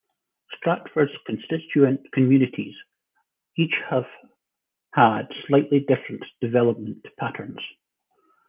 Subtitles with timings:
[0.57, 2.73] Stratford's constituent communities
[3.55, 4.07] each have
[4.93, 7.61] had slightly different development patterns.